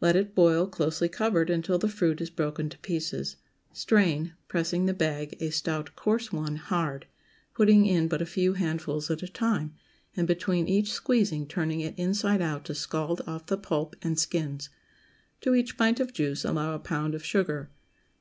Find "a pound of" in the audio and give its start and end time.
16.74-17.24